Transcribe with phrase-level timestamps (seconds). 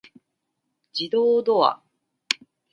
[0.93, 1.79] 自動ドア